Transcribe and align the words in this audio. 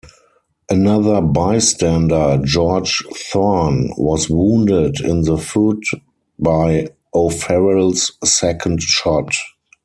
Another 0.67 1.21
bystander, 1.21 2.39
George 2.43 3.03
Thorne, 3.15 3.91
was 3.99 4.31
wounded 4.31 4.99
in 4.99 5.21
the 5.25 5.37
foot 5.37 5.83
by 6.39 6.87
O'Farrell's 7.13 8.11
second 8.23 8.81
shot. 8.81 9.35